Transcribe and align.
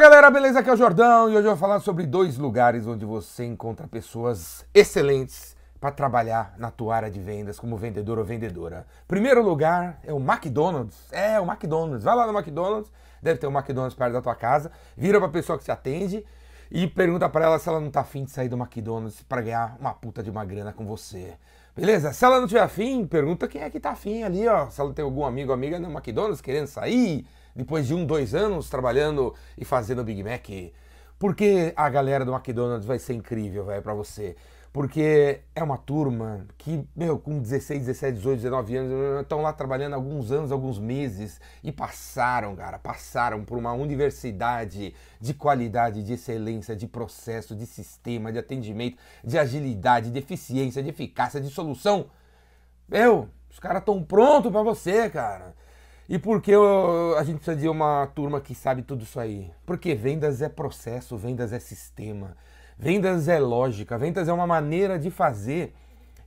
galera, 0.00 0.30
beleza? 0.30 0.60
Aqui 0.60 0.70
é 0.70 0.72
o 0.72 0.76
Jordão 0.78 1.28
e 1.28 1.36
hoje 1.36 1.46
eu 1.46 1.50
vou 1.50 1.56
falar 1.58 1.78
sobre 1.78 2.06
dois 2.06 2.38
lugares 2.38 2.86
onde 2.86 3.04
você 3.04 3.44
encontra 3.44 3.86
pessoas 3.86 4.64
excelentes 4.72 5.54
para 5.78 5.90
trabalhar 5.90 6.54
na 6.56 6.70
tua 6.70 6.96
área 6.96 7.10
de 7.10 7.20
vendas 7.20 7.60
como 7.60 7.76
vendedor 7.76 8.18
ou 8.18 8.24
vendedora. 8.24 8.86
Primeiro 9.06 9.42
lugar 9.42 10.00
é 10.02 10.10
o 10.10 10.16
McDonald's. 10.16 10.96
É, 11.12 11.38
o 11.38 11.44
McDonald's. 11.44 12.02
Vai 12.02 12.16
lá 12.16 12.26
no 12.26 12.32
McDonald's, 12.32 12.90
deve 13.20 13.38
ter 13.38 13.46
um 13.46 13.52
McDonald's 13.52 13.94
perto 13.94 14.14
da 14.14 14.22
tua 14.22 14.34
casa, 14.34 14.72
vira 14.96 15.18
para 15.18 15.28
a 15.28 15.32
pessoa 15.32 15.58
que 15.58 15.64
te 15.64 15.70
atende 15.70 16.24
e 16.70 16.86
pergunta 16.86 17.28
para 17.28 17.44
ela 17.44 17.58
se 17.58 17.68
ela 17.68 17.78
não 17.78 17.90
tá 17.90 18.00
afim 18.00 18.24
de 18.24 18.30
sair 18.30 18.48
do 18.48 18.56
McDonald's 18.56 19.22
para 19.24 19.42
ganhar 19.42 19.76
uma 19.78 19.92
puta 19.92 20.22
de 20.22 20.30
uma 20.30 20.46
grana 20.46 20.72
com 20.72 20.86
você. 20.86 21.34
Beleza? 21.76 22.12
Se 22.12 22.24
ela 22.24 22.40
não 22.40 22.46
tiver 22.46 22.60
afim, 22.60 23.06
pergunta 23.06 23.46
quem 23.46 23.62
é 23.62 23.70
que 23.70 23.78
tá 23.78 23.90
afim 23.90 24.22
ali, 24.22 24.46
ó. 24.46 24.68
Se 24.68 24.80
ela 24.80 24.92
tem 24.92 25.04
algum 25.04 25.24
amigo 25.24 25.50
ou 25.50 25.54
amiga 25.54 25.78
no 25.78 25.90
McDonald's 25.90 26.40
querendo 26.40 26.66
sair 26.66 27.26
depois 27.54 27.86
de 27.86 27.94
um, 27.94 28.04
dois 28.04 28.34
anos 28.34 28.68
trabalhando 28.68 29.34
e 29.56 29.64
fazendo 29.64 30.04
Big 30.04 30.22
Mac. 30.22 30.48
Porque 31.18 31.72
a 31.76 31.88
galera 31.88 32.24
do 32.24 32.32
McDonald's 32.32 32.86
vai 32.86 32.98
ser 32.98 33.14
incrível, 33.14 33.64
velho, 33.66 33.82
pra 33.82 33.94
você. 33.94 34.36
Porque 34.72 35.40
é 35.52 35.62
uma 35.64 35.76
turma 35.76 36.46
que, 36.56 36.86
meu, 36.94 37.18
com 37.18 37.40
16, 37.40 37.86
17, 37.86 38.18
18, 38.18 38.36
19 38.36 38.76
anos, 38.76 39.22
estão 39.22 39.42
lá 39.42 39.52
trabalhando 39.52 39.94
alguns 39.94 40.30
anos, 40.30 40.52
alguns 40.52 40.78
meses 40.78 41.40
e 41.64 41.72
passaram, 41.72 42.54
cara, 42.54 42.78
passaram 42.78 43.44
por 43.44 43.58
uma 43.58 43.72
universidade 43.72 44.94
de 45.20 45.34
qualidade, 45.34 46.04
de 46.04 46.12
excelência, 46.12 46.76
de 46.76 46.86
processo, 46.86 47.56
de 47.56 47.66
sistema, 47.66 48.30
de 48.30 48.38
atendimento, 48.38 48.96
de 49.24 49.36
agilidade, 49.36 50.10
de 50.10 50.18
eficiência, 50.20 50.82
de 50.82 50.90
eficácia, 50.90 51.40
de 51.40 51.50
solução. 51.50 52.06
Meu, 52.88 53.28
os 53.50 53.58
caras 53.58 53.80
estão 53.80 54.00
prontos 54.04 54.52
para 54.52 54.62
você, 54.62 55.10
cara. 55.10 55.52
E 56.08 56.18
por 56.18 56.40
que 56.40 56.52
a 57.16 57.24
gente 57.24 57.36
precisa 57.36 57.56
de 57.56 57.68
uma 57.68 58.06
turma 58.08 58.40
que 58.40 58.54
sabe 58.54 58.82
tudo 58.82 59.02
isso 59.02 59.18
aí? 59.18 59.50
Porque 59.66 59.94
vendas 59.94 60.42
é 60.42 60.48
processo, 60.48 61.16
vendas 61.16 61.52
é 61.52 61.58
sistema, 61.58 62.36
vendas 62.80 63.28
é 63.28 63.38
lógica, 63.38 63.98
vendas 63.98 64.26
é 64.26 64.32
uma 64.32 64.46
maneira 64.46 64.98
de 64.98 65.10
fazer. 65.10 65.74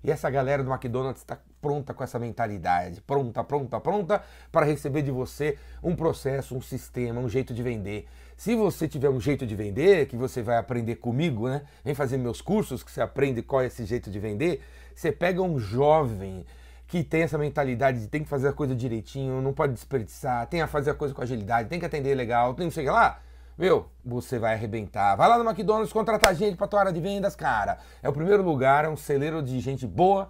E 0.04 0.12
essa 0.12 0.30
galera 0.30 0.64
do 0.64 0.72
McDonald's 0.72 1.22
está 1.22 1.40
pronta 1.60 1.94
com 1.94 2.04
essa 2.04 2.20
mentalidade, 2.20 3.02
pronta, 3.02 3.44
pronta, 3.44 3.80
pronta 3.80 4.22
para 4.52 4.66
receber 4.66 5.02
de 5.02 5.10
você 5.10 5.58
um 5.82 5.96
processo, 5.96 6.56
um 6.56 6.62
sistema, 6.62 7.20
um 7.20 7.28
jeito 7.28 7.54
de 7.54 7.64
vender. 7.64 8.06
Se 8.38 8.54
você 8.54 8.88
tiver 8.88 9.10
um 9.10 9.20
jeito 9.20 9.48
de 9.48 9.56
vender, 9.56 10.06
que 10.08 10.16
você 10.16 10.44
vai 10.44 10.58
aprender 10.58 10.98
comigo, 10.98 11.48
né? 11.48 11.64
Vem 11.84 11.96
fazer 11.96 12.18
meus 12.18 12.42
cursos 12.42 12.84
que 12.84 12.92
você 12.92 13.02
aprende 13.02 13.42
qual 13.42 13.62
é 13.62 13.68
esse 13.68 13.86
jeito 13.86 14.12
de 14.12 14.20
vender. 14.20 14.62
Você 14.94 15.12
pega 15.12 15.42
um 15.42 15.58
jovem 15.58 16.46
que 16.86 17.04
tem 17.04 17.24
essa 17.24 17.38
mentalidade 17.38 18.02
de 18.02 18.08
tem 18.08 18.24
que 18.24 18.30
fazer 18.30 18.50
a 18.50 18.54
coisa 18.54 18.76
direitinho, 18.76 19.42
não 19.42 19.54
pode 19.54 19.74
desperdiçar, 19.74 20.46
tem 20.48 20.62
a 20.62 20.68
fazer 20.68 20.92
a 20.92 20.94
coisa 20.94 21.16
com 21.16 21.22
agilidade, 21.22 21.70
tem 21.70 21.80
que 21.80 21.86
atender 21.86 22.14
legal, 22.14 22.54
tem 22.54 22.68
que 22.68 22.74
chegar 22.76 22.92
lá, 22.92 23.20
meu, 23.58 23.90
você 24.04 24.40
vai 24.40 24.54
arrebentar. 24.54 25.16
Vai 25.16 25.30
lá 25.30 25.38
no 25.38 25.50
McDonald's 25.50 25.94
contratar 25.94 26.34
gente 26.36 26.58
para 26.58 26.68
tua 26.68 26.80
área 26.80 26.94
de 26.94 27.00
vendas, 27.00 27.36
cara. 27.36 27.78
É 28.02 28.10
o 28.10 28.14
primeiro 28.14 28.42
lugar, 28.42 28.86
é 28.86 28.90
um 28.90 28.98
celeiro 28.98 29.42
de 29.42 29.60
gente 29.60 29.86
boa, 29.86 30.30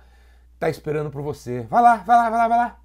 tá 0.60 0.70
esperando 0.70 1.10
por 1.10 1.22
você. 1.22 1.62
Vai 1.70 1.82
lá, 1.82 1.96
vai 1.98 2.18
lá, 2.18 2.30
vai 2.30 2.40
lá, 2.40 2.48
vai 2.48 2.58
lá. 2.58 2.78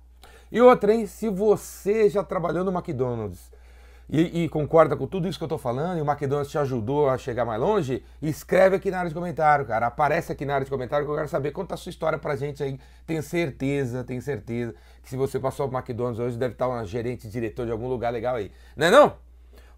E 0.51 0.61
outra, 0.61 0.95
hein? 0.95 1.07
Se 1.07 1.29
você 1.29 2.09
já 2.09 2.23
trabalhou 2.23 2.65
no 2.65 2.73
McDonald's 2.73 3.51
e, 4.09 4.45
e, 4.45 4.49
concorda 4.49 4.97
com 4.97 5.07
tudo 5.07 5.29
isso 5.29 5.37
que 5.37 5.45
eu 5.45 5.49
tô 5.49 5.59
falando, 5.59 5.99
e 5.99 6.01
o 6.01 6.11
McDonald's 6.11 6.51
te 6.51 6.57
ajudou 6.57 7.11
a 7.11 7.19
chegar 7.19 7.45
mais 7.45 7.61
longe, 7.61 8.03
escreve 8.23 8.77
aqui 8.77 8.91
na 8.91 9.01
área 9.01 9.11
de 9.11 9.15
comentário, 9.15 9.67
cara. 9.67 9.89
Aparece 9.89 10.33
aqui 10.33 10.47
na 10.47 10.55
área 10.55 10.65
de 10.65 10.71
comentário 10.71 11.05
que 11.05 11.13
eu 11.13 11.17
quero 11.17 11.29
saber. 11.29 11.51
Conta 11.51 11.75
a 11.75 11.77
sua 11.77 11.91
história 11.91 12.19
pra 12.19 12.35
gente 12.35 12.63
aí. 12.63 12.81
Tenho 13.07 13.23
certeza, 13.23 14.03
tenho 14.05 14.23
certeza 14.23 14.75
que 15.03 15.11
se 15.11 15.17
você 15.17 15.39
passou 15.39 15.69
pro 15.69 15.77
McDonald's 15.77 16.19
hoje, 16.19 16.39
deve 16.39 16.55
estar 16.55 16.69
um 16.69 16.87
gerente, 16.87 17.29
diretor 17.29 17.67
de 17.67 17.73
algum 17.73 17.89
lugar 17.89 18.11
legal 18.11 18.37
aí. 18.37 18.51
Não 18.75 18.87
é 18.87 18.91
não? 18.91 19.28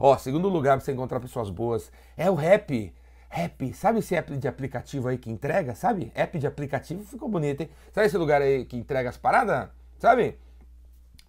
Ó, 0.02 0.16
segundo 0.16 0.48
lugar 0.48 0.78
pra 0.78 0.84
você 0.84 0.92
encontrar 0.92 1.20
pessoas 1.20 1.50
boas 1.50 1.92
é 2.16 2.30
o 2.30 2.34
Rap. 2.34 2.92
Rap, 3.28 3.74
sabe 3.74 3.98
esse 3.98 4.16
app 4.16 4.34
de 4.36 4.48
aplicativo 4.48 5.06
aí 5.06 5.18
que 5.18 5.30
entrega, 5.30 5.74
sabe? 5.74 6.10
App 6.14 6.36
de 6.38 6.46
aplicativo 6.46 7.04
ficou 7.04 7.28
bonito, 7.28 7.60
hein? 7.60 7.70
Sabe 7.92 8.06
esse 8.06 8.16
lugar 8.16 8.40
aí 8.40 8.64
que 8.64 8.76
entrega 8.76 9.10
as 9.10 9.16
paradas? 9.16 9.68
Sabe? 9.98 10.38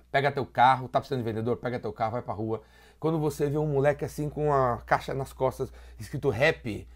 Pega 0.09 0.31
teu 0.31 0.45
carro, 0.45 0.87
tá 0.87 0.99
precisando 0.99 1.19
de 1.19 1.25
vendedor, 1.25 1.57
pega 1.57 1.79
teu 1.79 1.91
carro, 1.91 2.13
vai 2.13 2.21
pra 2.21 2.33
rua 2.33 2.63
quando 3.01 3.19
você 3.19 3.49
vê 3.49 3.57
um 3.57 3.65
moleque 3.65 4.05
assim 4.05 4.29
com 4.29 4.53
a 4.53 4.77
caixa 4.85 5.11
nas 5.11 5.33
costas, 5.33 5.73
escrito 5.99 6.29
rap, 6.29 6.87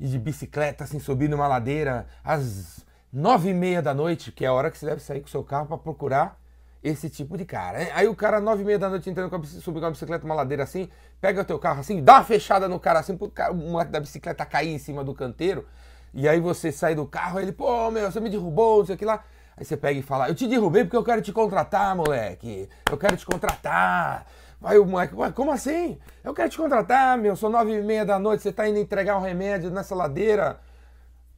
e 0.00 0.08
de 0.08 0.18
bicicleta 0.18 0.82
assim 0.82 0.98
subindo 0.98 1.34
uma 1.34 1.46
ladeira 1.46 2.06
às 2.24 2.84
nove 3.12 3.50
e 3.50 3.54
meia 3.54 3.82
da 3.82 3.92
noite, 3.92 4.32
que 4.32 4.46
é 4.46 4.48
a 4.48 4.52
hora 4.54 4.70
que 4.70 4.78
você 4.78 4.86
deve 4.86 5.02
sair 5.02 5.20
com 5.20 5.28
seu 5.28 5.44
carro 5.44 5.66
para 5.66 5.76
procurar 5.76 6.41
esse 6.82 7.08
tipo 7.08 7.36
de 7.36 7.44
cara. 7.44 7.78
Aí 7.94 8.08
o 8.08 8.14
cara, 8.14 8.40
nove 8.40 8.62
e 8.62 8.64
meia 8.64 8.78
da 8.78 8.88
noite, 8.88 9.08
entrando 9.08 9.30
com 9.30 9.36
a, 9.36 9.44
subir 9.44 9.80
com 9.80 9.86
a 9.86 9.90
bicicleta 9.90 10.24
uma 10.24 10.34
ladeira 10.34 10.64
assim, 10.64 10.88
pega 11.20 11.40
o 11.40 11.44
teu 11.44 11.58
carro 11.58 11.80
assim, 11.80 12.02
dá 12.02 12.14
uma 12.14 12.24
fechada 12.24 12.68
no 12.68 12.80
cara 12.80 12.98
assim, 12.98 13.16
pro 13.16 13.32
o 13.50 13.54
moleque 13.54 13.92
da 13.92 14.00
bicicleta 14.00 14.44
cair 14.44 14.70
em 14.70 14.78
cima 14.78 15.04
do 15.04 15.14
canteiro, 15.14 15.66
e 16.12 16.28
aí 16.28 16.40
você 16.40 16.72
sai 16.72 16.94
do 16.94 17.06
carro, 17.06 17.40
ele, 17.40 17.52
pô, 17.52 17.90
meu, 17.90 18.10
você 18.10 18.20
me 18.20 18.28
derrubou, 18.28 18.80
não 18.80 18.86
sei 18.86 18.96
o 18.96 18.98
que 18.98 19.04
lá. 19.04 19.24
Aí 19.56 19.64
você 19.64 19.76
pega 19.76 19.98
e 19.98 20.02
fala, 20.02 20.28
eu 20.28 20.34
te 20.34 20.46
derrubei 20.46 20.84
porque 20.84 20.96
eu 20.96 21.04
quero 21.04 21.22
te 21.22 21.32
contratar, 21.32 21.94
moleque. 21.94 22.68
Eu 22.90 22.98
quero 22.98 23.16
te 23.16 23.24
contratar. 23.24 24.26
Aí 24.62 24.78
o 24.78 24.84
moleque, 24.84 25.14
ué, 25.14 25.30
como 25.30 25.50
assim? 25.50 25.98
Eu 26.22 26.34
quero 26.34 26.48
te 26.48 26.56
contratar, 26.56 27.16
meu, 27.18 27.36
são 27.36 27.50
nove 27.50 27.72
e 27.72 27.82
meia 27.82 28.04
da 28.04 28.18
noite, 28.18 28.42
você 28.42 28.52
tá 28.52 28.68
indo 28.68 28.78
entregar 28.78 29.16
um 29.16 29.20
remédio 29.20 29.70
nessa 29.70 29.94
ladeira, 29.94 30.60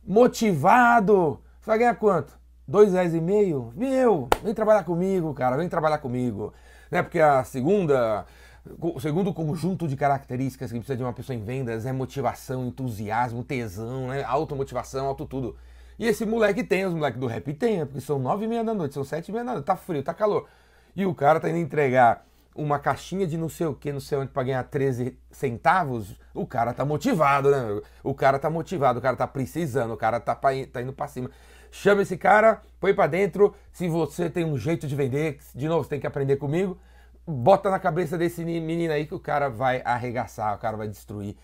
motivado. 0.07 1.41
Você 1.61 1.67
vai 1.67 1.79
ganhar 1.79 1.95
quanto? 1.95 2.44
Dois 2.67 2.93
reais 2.93 3.15
e 3.15 3.21
meio? 3.21 3.73
Meu, 3.77 4.29
vem 4.43 4.55
trabalhar 4.55 4.85
comigo, 4.85 5.35
cara, 5.35 5.57
vem 5.57 5.69
trabalhar 5.69 5.99
comigo. 5.99 6.53
Né? 6.91 7.03
Porque 7.03 7.21
a 7.21 7.45
segunda, 7.45 8.25
o 8.81 8.99
segundo 8.99 9.35
conjunto 9.35 9.87
de 9.87 9.97
características 9.97 10.73
que 10.73 10.79
precisa 10.79 10.97
de 10.97 11.03
uma 11.03 11.13
pessoa 11.13 11.37
em 11.37 11.45
vendas 11.45 11.85
é 11.85 11.93
motivação, 11.93 12.67
entusiasmo, 12.67 13.45
tesão, 13.45 14.09
né? 14.09 14.25
automotivação, 14.25 15.07
auto 15.07 15.27
tudo. 15.27 15.57
E 15.99 16.07
esse 16.07 16.25
moleque 16.25 16.65
tem, 16.65 16.87
os 16.87 16.95
moleques 16.95 17.21
do 17.21 17.27
rap 17.27 17.53
tem, 17.53 17.85
porque 17.85 18.01
são 18.01 18.19
nove 18.19 18.47
e 18.47 18.49
meia 18.49 18.65
da 18.65 18.73
noite, 18.73 18.95
são 18.95 19.05
sete 19.05 19.29
e 19.29 19.33
meia 19.33 19.45
da 19.45 19.53
noite, 19.53 19.65
tá 19.67 19.77
frio, 19.77 20.03
tá 20.03 20.15
calor. 20.15 20.49
E 20.97 21.05
o 21.05 21.15
cara 21.15 21.39
tá 21.39 21.51
indo 21.51 21.59
entregar 21.59 22.25
uma 22.55 22.79
caixinha 22.79 23.27
de 23.27 23.37
não 23.37 23.49
sei 23.49 23.67
o 23.67 23.75
que, 23.75 23.93
não 23.93 24.01
sei 24.01 24.17
onde, 24.19 24.31
para 24.31 24.45
ganhar 24.45 24.63
13 24.63 25.19
centavos, 25.31 26.15
o 26.33 26.47
cara 26.47 26.73
tá 26.73 26.85
motivado, 26.85 27.51
né? 27.51 27.81
O 28.03 28.15
cara 28.15 28.39
tá 28.39 28.49
motivado, 28.49 29.01
o 29.01 29.03
cara 29.03 29.17
tá 29.17 29.27
precisando, 29.27 29.93
o 29.93 29.97
cara 29.97 30.21
tá, 30.21 30.35
tá 30.35 30.81
indo 30.81 30.93
para 30.93 31.09
cima. 31.09 31.31
Chama 31.73 32.03
esse 32.03 32.17
cara, 32.17 32.63
põe 32.79 32.95
para 32.95 33.09
dentro. 33.09 33.53
Se 33.73 33.89
você 33.89 34.31
tem 34.31 34.45
um 34.45 34.57
jeito 34.57 34.87
de 34.87 34.95
vender, 34.95 35.41
de 35.53 35.67
novo, 35.67 35.83
você 35.83 35.91
tem 35.91 36.01
que 36.01 36.07
aprender 36.07 36.37
comigo. 36.37 36.79
Bota 37.27 37.69
na 37.71 37.81
cabeça 37.81 38.17
desse 38.17 38.45
menino 38.45 38.93
aí 38.93 39.07
que 39.07 39.15
o 39.15 39.19
cara 39.19 39.49
vai 39.49 39.83
arregaçar, 39.85 40.55
o 40.55 40.59
cara 40.59 40.77
vai 40.77 40.87
destruir. 40.87 41.37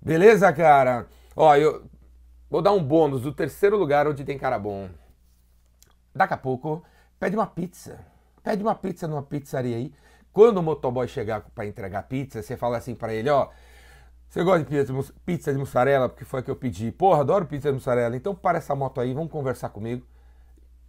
Beleza, 0.00 0.50
cara? 0.52 1.06
Ó, 1.36 1.54
eu 1.56 1.84
vou 2.48 2.62
dar 2.62 2.72
um 2.72 2.82
bônus 2.82 3.20
do 3.20 3.32
terceiro 3.32 3.76
lugar 3.76 4.08
onde 4.08 4.24
tem 4.24 4.38
cara 4.38 4.58
bom. 4.58 4.88
Daqui 6.14 6.32
a 6.32 6.38
pouco, 6.38 6.82
pede 7.18 7.36
uma 7.36 7.46
pizza. 7.46 7.98
Pede 8.42 8.62
uma 8.62 8.74
pizza 8.74 9.06
numa 9.06 9.22
pizzaria 9.22 9.76
aí 9.76 9.92
quando 10.34 10.58
o 10.58 10.62
motoboy 10.62 11.06
chegar 11.06 11.40
para 11.54 11.64
entregar 11.64 12.02
pizza, 12.02 12.42
você 12.42 12.56
fala 12.56 12.76
assim 12.76 12.94
para 12.94 13.14
ele, 13.14 13.30
ó, 13.30 13.48
você 14.28 14.42
gosta 14.42 14.64
de 14.64 15.12
pizza 15.24 15.52
de 15.52 15.58
mussarela? 15.58 16.08
Porque 16.08 16.24
foi 16.24 16.40
a 16.40 16.42
que 16.42 16.50
eu 16.50 16.56
pedi. 16.56 16.90
Porra, 16.90 17.20
adoro 17.20 17.46
pizza 17.46 17.68
de 17.68 17.74
mussarela. 17.74 18.16
Então 18.16 18.34
para 18.34 18.58
essa 18.58 18.74
moto 18.74 19.00
aí, 19.00 19.14
vamos 19.14 19.30
conversar 19.30 19.68
comigo. 19.68 20.04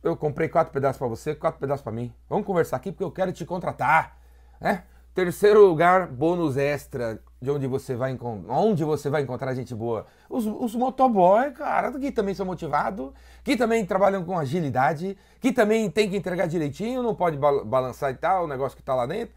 Eu 0.02 0.18
comprei 0.18 0.50
quatro 0.50 0.74
pedaços 0.74 0.98
para 0.98 1.08
você, 1.08 1.36
quatro 1.36 1.60
pedaços 1.60 1.84
para 1.84 1.92
mim. 1.92 2.12
Vamos 2.28 2.46
conversar 2.46 2.78
aqui 2.78 2.92
porque 2.92 3.04
eu 3.04 3.12
quero 3.12 3.32
te 3.32 3.46
contratar, 3.46 4.18
né? 4.60 4.84
Terceiro 5.14 5.64
lugar, 5.64 6.08
bônus 6.08 6.58
extra, 6.58 7.22
de 7.46 7.52
onde 7.52 7.68
você 7.68 7.96
vai 7.96 8.12
encontrar, 8.12 8.54
onde 8.58 8.84
você 8.84 9.10
vai 9.10 9.22
encontrar 9.22 9.54
gente 9.54 9.74
boa. 9.74 10.06
Os, 10.28 10.46
os 10.46 10.76
motoboy, 10.76 11.52
cara, 11.52 11.92
que 11.98 12.12
também 12.12 12.34
são 12.34 12.46
motivados, 12.46 13.12
que 13.44 13.56
também 13.56 13.86
trabalham 13.86 14.26
com 14.26 14.38
agilidade, 14.38 15.16
que 15.40 15.54
também 15.54 15.90
tem 15.90 16.10
que 16.10 16.18
entregar 16.18 16.48
direitinho, 16.48 17.04
não 17.04 17.14
pode 17.14 17.38
balançar 17.38 18.12
e 18.12 18.16
tal, 18.16 18.46
o 18.46 18.48
negócio 18.48 18.76
que 18.76 18.84
tá 18.84 18.96
lá 18.96 19.06
dentro. 19.06 19.34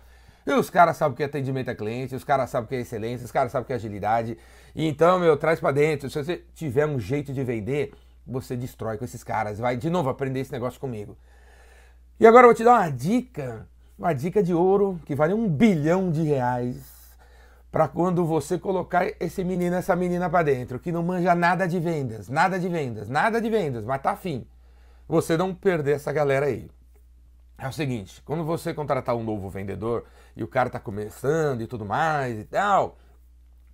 E 0.46 0.52
os 0.52 0.70
caras 0.70 0.96
sabem 0.96 1.14
que 1.14 1.22
é 1.22 1.26
atendimento 1.26 1.69
a 1.69 1.74
cliente, 1.74 2.14
os 2.14 2.24
caras 2.24 2.48
sabem 2.48 2.66
que 2.66 2.74
é 2.74 2.80
excelência, 2.80 3.26
os 3.26 3.30
caras 3.30 3.52
sabem 3.52 3.66
que 3.66 3.72
é 3.74 3.76
agilidade. 3.76 4.38
E 4.75 4.88
então, 4.88 5.20
meu, 5.20 5.37
traz 5.37 5.61
para 5.61 5.72
dentro. 5.72 6.08
Se 6.08 6.25
você 6.25 6.43
tiver 6.54 6.87
um 6.87 6.99
jeito 6.99 7.32
de 7.34 7.44
vender, 7.44 7.93
você 8.26 8.56
destrói 8.56 8.96
com 8.96 9.04
esses 9.04 9.22
caras. 9.22 9.58
Vai 9.58 9.76
de 9.76 9.90
novo 9.90 10.08
aprender 10.08 10.40
esse 10.40 10.50
negócio 10.50 10.81
comigo. 10.81 11.16
E 12.19 12.26
agora 12.26 12.44
eu 12.44 12.49
vou 12.49 12.54
te 12.54 12.64
dar 12.64 12.81
uma 12.81 12.90
dica 12.90 13.69
uma 13.99 14.12
dica 14.12 14.40
de 14.40 14.54
ouro 14.54 15.00
que 15.04 15.14
vale 15.14 15.34
um 15.34 15.49
bilhão 15.49 16.11
de 16.11 16.22
reais 16.22 16.98
para 17.70 17.87
quando 17.87 18.25
você 18.25 18.59
colocar 18.59 19.06
esse 19.20 19.44
menino, 19.44 19.76
essa 19.76 19.94
menina 19.94 20.29
para 20.29 20.44
dentro, 20.44 20.79
que 20.79 20.91
não 20.91 21.03
manja 21.03 21.35
nada 21.35 21.67
de 21.67 21.79
vendas, 21.79 22.29
nada 22.29 22.59
de 22.59 22.69
vendas, 22.69 23.09
nada 23.09 23.41
de 23.41 23.50
vendas, 23.50 23.85
mas 23.85 24.00
tá 24.00 24.12
afim. 24.12 24.47
Você 25.06 25.37
não 25.37 25.55
perder 25.55 25.97
essa 25.97 26.12
galera 26.12 26.47
aí. 26.47 26.70
É 27.59 27.69
o 27.69 27.73
seguinte, 27.73 28.23
quando 28.25 28.44
você 28.44 28.73
contratar 28.73 29.17
um 29.17 29.23
novo 29.23 29.49
vendedor 29.50 30.05
e 30.37 30.43
o 30.43 30.49
cara 30.49 30.70
tá 30.70 30.79
começando 30.79 31.61
e 31.61 31.67
tudo 31.67 31.85
mais 31.85 32.38
e 32.38 32.44
tal, 32.44 32.97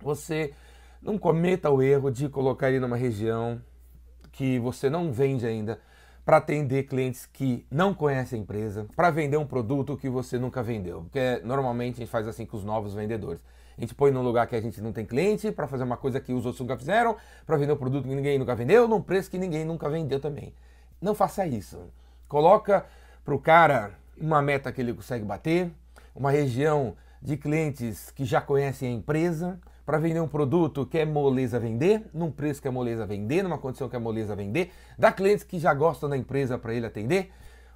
você 0.01 0.53
não 1.01 1.17
cometa 1.17 1.69
o 1.69 1.81
erro 1.81 2.09
de 2.09 2.27
colocar 2.27 2.69
ele 2.69 2.79
numa 2.79 2.97
região 2.97 3.61
que 4.31 4.59
você 4.59 4.89
não 4.89 5.13
vende 5.13 5.45
ainda, 5.45 5.79
para 6.25 6.37
atender 6.37 6.83
clientes 6.83 7.27
que 7.27 7.65
não 7.69 7.93
conhecem 7.93 8.39
a 8.39 8.41
empresa, 8.41 8.87
para 8.95 9.11
vender 9.11 9.37
um 9.37 9.45
produto 9.45 9.95
que 9.95 10.09
você 10.09 10.39
nunca 10.39 10.63
vendeu. 10.63 11.03
Porque 11.03 11.39
normalmente 11.43 11.95
a 11.95 11.99
gente 11.99 12.09
faz 12.09 12.27
assim 12.27 12.45
com 12.45 12.57
os 12.57 12.63
novos 12.63 12.95
vendedores. 12.95 13.41
A 13.77 13.81
gente 13.81 13.93
põe 13.93 14.11
num 14.11 14.21
lugar 14.21 14.47
que 14.47 14.55
a 14.55 14.61
gente 14.61 14.81
não 14.81 14.93
tem 14.93 15.05
cliente, 15.05 15.51
para 15.51 15.67
fazer 15.67 15.83
uma 15.83 15.97
coisa 15.97 16.19
que 16.19 16.33
os 16.33 16.45
outros 16.45 16.61
nunca 16.61 16.77
fizeram, 16.77 17.15
para 17.45 17.57
vender 17.57 17.73
um 17.73 17.77
produto 17.77 18.07
que 18.07 18.15
ninguém 18.15 18.39
nunca 18.39 18.55
vendeu, 18.55 18.87
num 18.87 19.01
preço 19.01 19.29
que 19.29 19.37
ninguém 19.37 19.65
nunca 19.65 19.89
vendeu 19.89 20.19
também. 20.19 20.53
Não 21.01 21.13
faça 21.13 21.45
isso. 21.45 21.79
Coloca 22.27 22.85
pro 23.23 23.37
cara 23.37 23.91
uma 24.17 24.41
meta 24.41 24.71
que 24.71 24.81
ele 24.81 24.93
consegue 24.93 25.25
bater, 25.25 25.71
uma 26.15 26.31
região 26.31 26.95
de 27.21 27.35
clientes 27.35 28.11
que 28.11 28.23
já 28.23 28.39
conhecem 28.39 28.89
a 28.89 28.91
empresa, 28.93 29.59
para 29.85 29.99
vender 29.99 30.19
um 30.19 30.27
produto 30.27 30.85
que 30.85 30.97
é 30.97 31.05
moleza 31.05 31.59
vender, 31.59 32.03
num 32.13 32.31
preço 32.31 32.61
que 32.61 32.67
é 32.67 32.71
moleza 32.71 33.05
vender, 33.05 33.43
numa 33.43 33.57
condição 33.57 33.87
que 33.87 33.95
é 33.95 33.99
moleza 33.99 34.35
vender, 34.35 34.71
dá 34.97 35.11
clientes 35.11 35.43
que 35.43 35.59
já 35.59 35.73
gostam 35.73 36.09
da 36.09 36.17
empresa 36.17 36.57
para 36.57 36.73
ele 36.73 36.87
atender. 36.87 37.31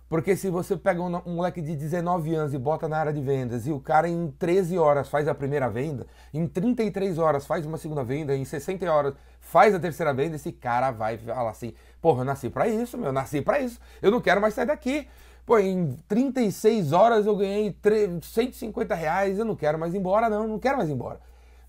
Porque 0.09 0.35
se 0.35 0.50
você 0.50 0.75
pega 0.75 1.00
um, 1.03 1.15
um, 1.17 1.35
moleque 1.35 1.61
de 1.61 1.75
19 1.75 2.33
anos 2.33 2.51
e 2.51 2.57
bota 2.57 2.88
na 2.88 2.97
área 2.97 3.13
de 3.13 3.21
vendas 3.21 3.67
e 3.67 3.71
o 3.71 3.79
cara 3.79 4.09
em 4.09 4.31
13 4.39 4.75
horas 4.75 5.07
faz 5.07 5.27
a 5.27 5.35
primeira 5.35 5.69
venda, 5.69 6.07
em 6.33 6.47
33 6.47 7.19
horas 7.19 7.45
faz 7.45 7.63
uma 7.63 7.77
segunda 7.77 8.03
venda, 8.03 8.35
em 8.35 8.44
60 8.44 8.91
horas 8.91 9.13
faz 9.39 9.75
a 9.75 9.79
terceira 9.79 10.11
venda, 10.11 10.35
esse 10.35 10.51
cara 10.51 10.89
vai 10.89 11.15
falar 11.19 11.51
assim: 11.51 11.75
porra, 12.01 12.21
eu 12.21 12.25
nasci 12.25 12.50
para 12.50 12.67
isso, 12.67 12.97
meu, 12.97 13.07
eu 13.07 13.13
nasci 13.13 13.39
para 13.39 13.59
isso, 13.59 13.79
eu 14.01 14.09
não 14.09 14.19
quero 14.19 14.41
mais 14.41 14.56
sair 14.56 14.65
daqui. 14.65 15.07
Pô, 15.45 15.59
em 15.59 15.95
36 16.07 16.91
horas 16.91 17.27
eu 17.27 17.35
ganhei 17.35 17.75
150 18.21 18.95
reais, 18.95 19.38
eu 19.38 19.45
não 19.45 19.55
quero 19.55 19.77
mais 19.77 19.94
ir 19.94 19.97
embora, 19.97 20.27
não, 20.27 20.47
não 20.47 20.59
quero 20.59 20.77
mais 20.77 20.89
ir 20.89 20.94
embora. 20.94 21.19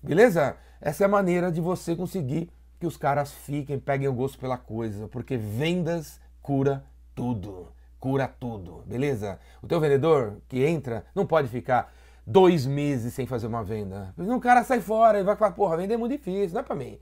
Beleza? 0.01 0.55
Essa 0.81 1.03
é 1.03 1.05
a 1.05 1.09
maneira 1.09 1.51
de 1.51 1.61
você 1.61 1.95
conseguir 1.95 2.49
que 2.79 2.87
os 2.87 2.97
caras 2.97 3.31
fiquem, 3.31 3.79
peguem 3.79 4.07
o 4.07 4.13
gosto 4.13 4.39
pela 4.39 4.57
coisa, 4.57 5.07
porque 5.07 5.37
vendas 5.37 6.19
cura 6.41 6.83
tudo. 7.13 7.67
Cura 8.01 8.27
tudo, 8.27 8.83
beleza? 8.85 9.39
O 9.61 9.67
teu 9.67 9.79
vendedor 9.79 10.41
que 10.49 10.65
entra 10.65 11.05
não 11.15 11.25
pode 11.25 11.47
ficar 11.47 11.93
dois 12.27 12.65
meses 12.65 13.13
sem 13.13 13.25
fazer 13.25 13.47
uma 13.47 13.63
venda. 13.63 14.13
Um 14.17 14.41
cara 14.41 14.61
sai 14.65 14.81
fora 14.81 15.21
e 15.21 15.23
vai 15.23 15.37
falar, 15.37 15.51
porra, 15.51 15.77
vender 15.77 15.93
é 15.93 15.97
muito 15.97 16.11
difícil, 16.11 16.53
não 16.53 16.59
é 16.59 16.63
pra 16.63 16.75
mim. 16.75 16.99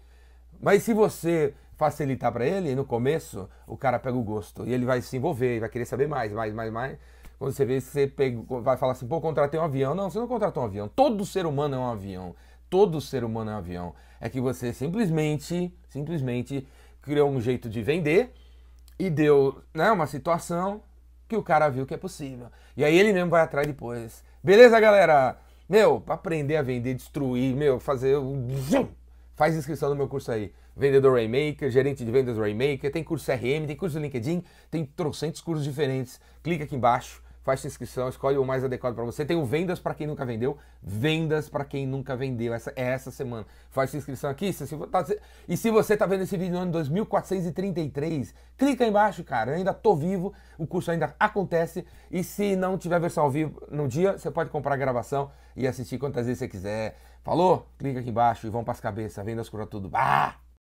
Mas 0.62 0.84
se 0.84 0.94
você 0.94 1.56
facilitar 1.76 2.32
para 2.32 2.46
ele, 2.46 2.76
no 2.76 2.86
começo, 2.86 3.50
o 3.66 3.76
cara 3.76 3.98
pega 3.98 4.16
o 4.16 4.22
gosto 4.22 4.68
e 4.68 4.74
ele 4.74 4.86
vai 4.86 5.02
se 5.02 5.18
envolver, 5.18 5.60
vai 5.60 5.70
querer 5.70 5.86
saber 5.86 6.08
mais, 6.08 6.32
mais, 6.32 6.54
mais, 6.54 6.72
mais. 6.72 7.00
Quando 7.40 7.54
você 7.54 7.66
vê, 7.66 7.82
você 7.82 8.06
pega, 8.06 8.38
vai 8.62 8.78
falar 8.78 8.92
assim, 8.92 9.08
pô, 9.08 9.20
contratei 9.20 9.60
um 9.60 9.64
avião. 9.64 9.96
Não, 9.96 10.12
você 10.12 10.20
não 10.20 10.28
contratou 10.28 10.62
um 10.62 10.66
avião. 10.68 10.88
Todo 10.88 11.26
ser 11.26 11.48
humano 11.48 11.76
é 11.76 11.80
um 11.80 11.90
avião 11.90 12.36
todo 12.70 13.02
ser 13.02 13.24
humano 13.24 13.52
é 13.52 13.54
um 13.56 13.58
avião. 13.58 13.96
É 14.22 14.30
que 14.30 14.40
você 14.40 14.72
simplesmente, 14.72 15.74
simplesmente 15.90 16.68
criou 17.02 17.30
um 17.30 17.42
jeito 17.42 17.70
de 17.70 17.82
vender 17.82 18.34
e 18.98 19.10
deu 19.10 19.62
né, 19.74 19.92
uma 19.92 20.06
situação 20.06 20.82
que 21.30 21.38
o 21.38 21.44
cara 21.44 21.70
viu 21.70 21.86
que 21.86 21.94
é 21.94 21.98
possível. 21.98 22.48
E 22.76 22.84
aí 22.84 22.98
ele 22.98 23.14
mesmo 23.14 23.30
vai 23.30 23.42
atrás 23.42 23.68
depois. 23.68 24.24
Beleza, 24.44 24.80
galera? 24.80 25.38
Meu, 25.70 26.04
aprender 26.08 26.58
a 26.58 26.64
vender, 26.64 26.96
destruir, 26.96 27.56
meu, 27.56 27.80
fazer. 27.80 28.18
Faz 29.36 29.56
inscrição 29.56 29.90
no 29.90 29.96
meu 29.96 30.08
curso 30.08 30.32
aí. 30.32 30.52
Vendedor 30.76 31.14
Raymaker, 31.14 31.70
gerente 31.70 32.04
de 32.04 32.12
vendas 32.12 32.38
Raymaker, 32.38 32.92
tem 32.92 33.04
curso 33.04 33.26
CRM, 33.26 33.68
tem 33.68 33.76
curso 33.76 34.00
LinkedIn, 34.00 34.44
tem 34.72 34.84
trocentos 34.84 35.40
cursos 35.40 35.64
diferentes. 35.64 36.20
Clica 36.42 36.64
aqui 36.64 36.76
embaixo 36.76 37.22
faz 37.44 37.60
sua 37.60 37.68
inscrição, 37.68 38.10
escolhe 38.10 38.38
o 38.38 38.46
mais 38.46 38.64
adequado 38.64 38.96
para 38.96 39.04
você. 39.04 39.26
Tem 39.26 39.38
o 39.38 39.46
Vendas 39.46 39.80
para 39.80 39.94
quem 39.94 40.08
nunca 40.08 40.26
vendeu, 40.26 40.58
Vendas 40.82 41.50
para 41.50 41.66
quem 41.66 41.88
nunca 41.88 42.16
vendeu. 42.16 42.54
Essa 42.54 42.72
é 42.76 42.84
essa 42.84 43.12
semana. 43.12 43.46
Faz 43.70 43.90
sua 43.90 43.98
inscrição 43.98 44.30
aqui. 44.30 44.52
Se, 44.54 44.68
se, 44.68 44.78
tá, 44.88 45.06
e 45.48 45.58
se 45.58 45.70
você 45.70 45.94
está 45.94 46.06
vendo 46.06 46.24
esse 46.24 46.38
vídeo 46.38 46.54
no 46.54 46.60
ano 46.60 46.72
2433, 46.72 48.34
clica 48.58 48.84
aí 48.84 48.90
embaixo, 48.90 49.24
cara. 49.24 49.52
Eu 49.52 49.56
ainda 49.56 49.74
tô 49.74 49.96
vivo, 49.96 50.34
o 50.58 50.68
curso 50.68 50.92
ainda 50.92 51.16
acontece. 51.20 51.86
E 52.12 52.24
se 52.24 52.56
não 52.56 52.78
tiver 52.78 53.00
versão 53.00 53.24
ao 53.24 53.32
vivo 53.32 53.62
no 53.72 53.88
dia, 53.88 54.18
você 54.18 54.30
pode 54.30 54.50
comprar 54.50 54.74
a 54.74 54.78
gravação 54.78 55.32
e 55.56 55.68
assistir 55.68 55.98
quantas 55.98 56.26
vezes 56.26 56.40
você 56.40 56.48
quiser. 56.48 56.98
Falou? 57.24 57.68
Clica 57.78 58.00
aqui 58.00 58.10
embaixo 58.10 58.48
e 58.48 58.50
vão 58.50 58.64
para 58.64 58.74
as 58.74 58.80
cabeças. 58.80 59.24
Vendas 59.24 59.50
cura 59.50 59.66
tudo. 59.66 59.90
Ah! 59.94 60.49